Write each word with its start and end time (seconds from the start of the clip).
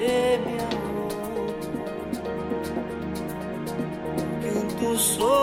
você 0.00 0.40
meu 0.46 0.64
amor, 0.64 1.10
Quem 4.40 4.68
tu 4.78 4.98
sou. 4.98 5.39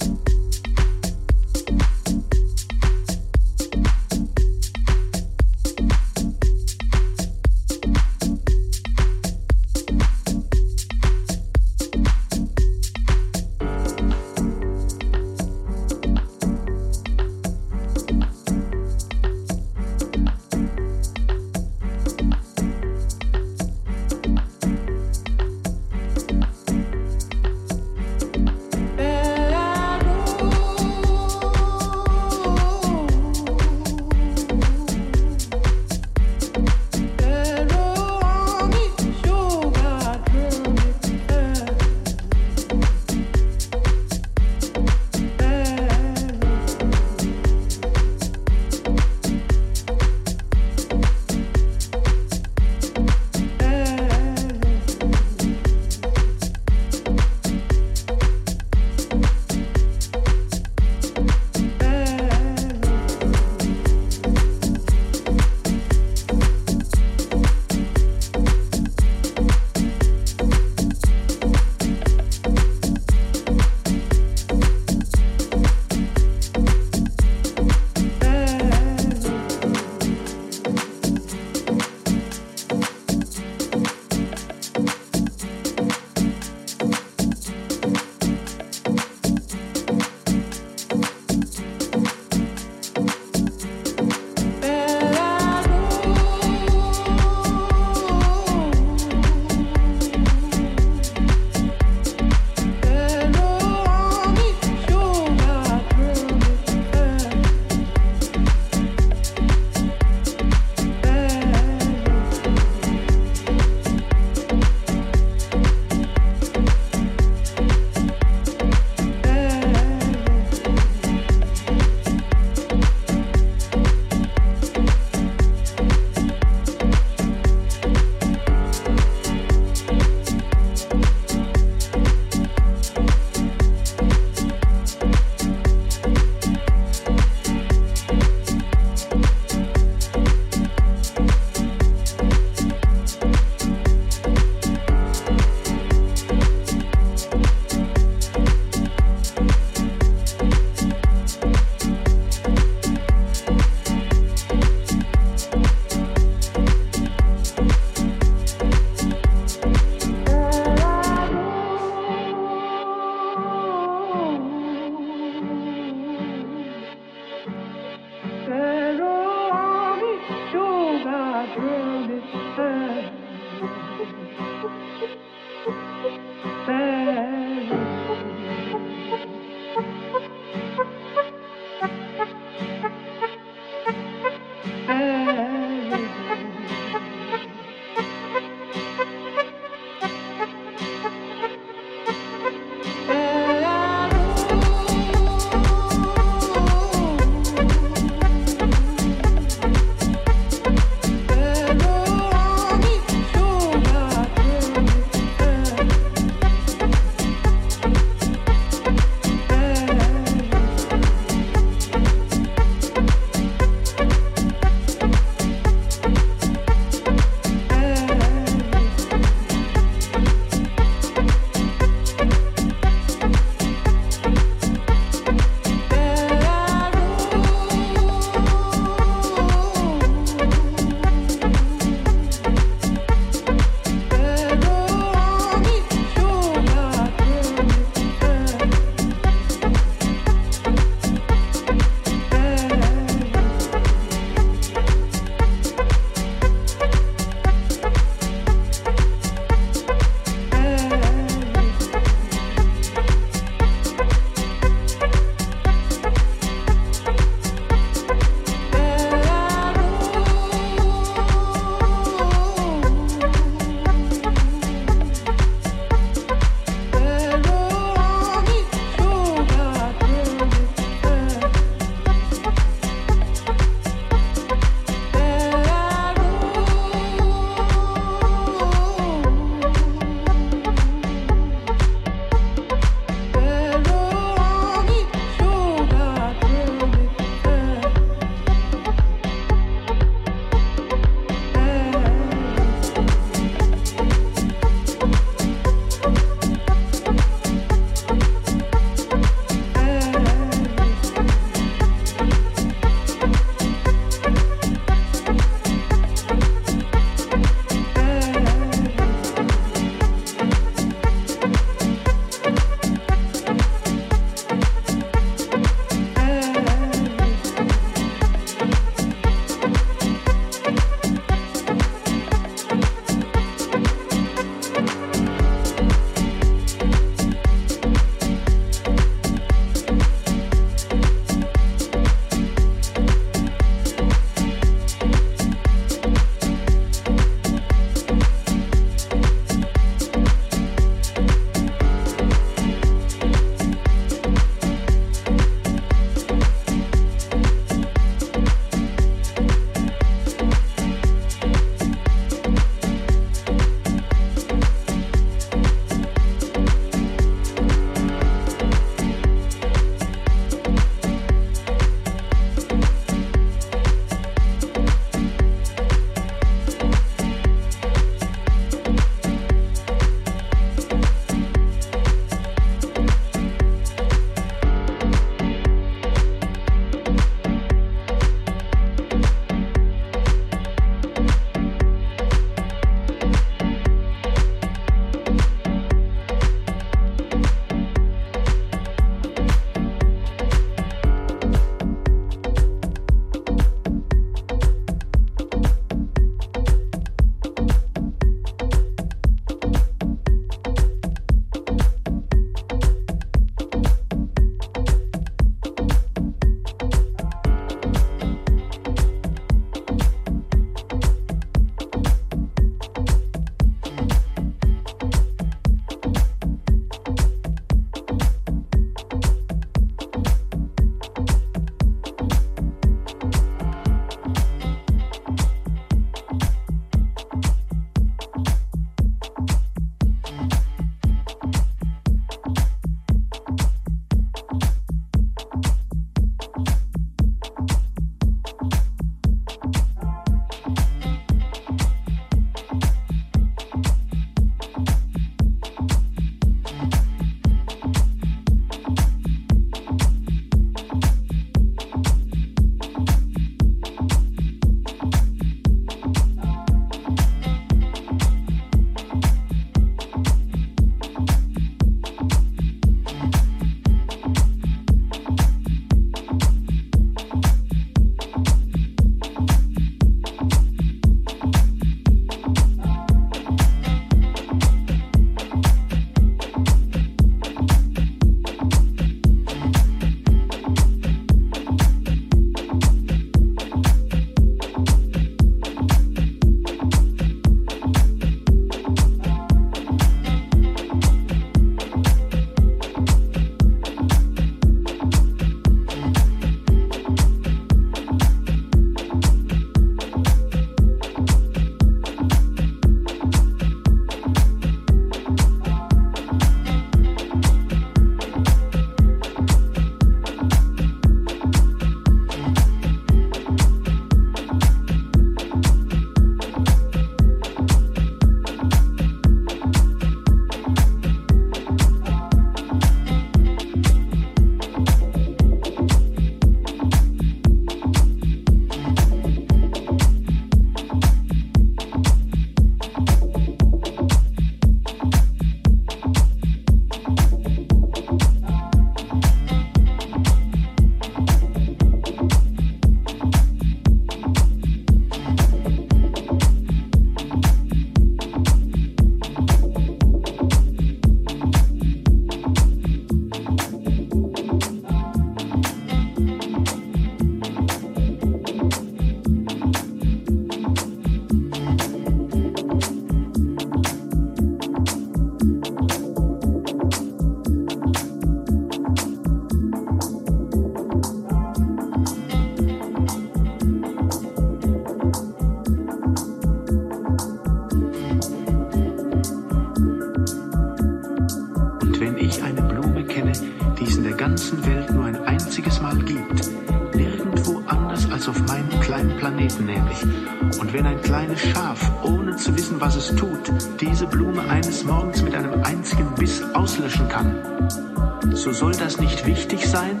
So 598.40 598.52
soll 598.52 598.72
das 598.72 598.98
nicht 598.98 599.26
wichtig 599.26 599.66
sein? 599.66 600.00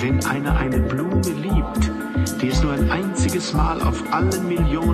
Wenn 0.00 0.24
einer 0.26 0.56
eine 0.56 0.80
Blume 0.80 1.22
liebt, 1.22 1.92
die 2.42 2.48
es 2.48 2.60
nur 2.64 2.72
ein 2.72 2.90
einziges 2.90 3.52
Mal 3.52 3.80
auf 3.82 4.02
allen 4.12 4.48
Millionen 4.48 4.87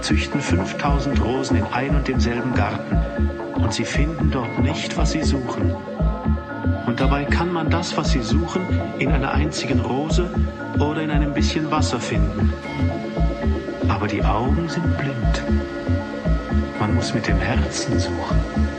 züchten 0.00 0.40
5000 0.40 1.22
Rosen 1.22 1.56
in 1.56 1.64
ein 1.72 1.94
und 1.94 2.08
demselben 2.08 2.54
Garten 2.54 2.96
und 3.54 3.74
sie 3.74 3.84
finden 3.84 4.30
dort 4.30 4.58
nicht, 4.60 4.96
was 4.96 5.12
sie 5.12 5.22
suchen. 5.22 5.74
Und 6.86 7.00
dabei 7.00 7.24
kann 7.24 7.52
man 7.52 7.68
das, 7.68 7.96
was 7.96 8.12
sie 8.12 8.22
suchen, 8.22 8.62
in 8.98 9.12
einer 9.12 9.32
einzigen 9.32 9.80
Rose 9.80 10.30
oder 10.78 11.02
in 11.02 11.10
einem 11.10 11.34
bisschen 11.34 11.70
Wasser 11.70 12.00
finden. 12.00 12.52
Aber 13.88 14.06
die 14.06 14.24
Augen 14.24 14.68
sind 14.68 14.96
blind. 14.96 15.44
Man 16.80 16.94
muss 16.94 17.12
mit 17.12 17.26
dem 17.26 17.38
Herzen 17.38 17.98
suchen. 17.98 18.77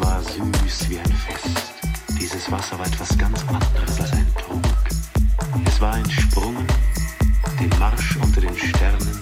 Es 0.00 0.06
war 0.06 0.22
süß 0.22 0.90
wie 0.90 0.98
ein 1.00 1.12
Fest. 1.12 1.74
Dieses 2.20 2.50
Wasser 2.52 2.78
war 2.78 2.86
etwas 2.86 3.18
ganz 3.18 3.40
anderes 3.48 4.00
als 4.00 4.12
ein 4.12 4.32
Trunk. 4.36 4.64
Es 5.66 5.80
war 5.80 5.94
ein 5.94 6.08
Sprungen, 6.08 6.66
den 7.58 7.68
Marsch 7.80 8.16
unter 8.22 8.40
den 8.40 8.56
Sternen 8.56 9.17